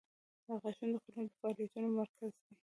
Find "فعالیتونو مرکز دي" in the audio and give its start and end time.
1.39-2.53